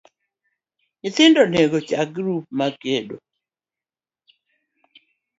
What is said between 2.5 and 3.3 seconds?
mag kedo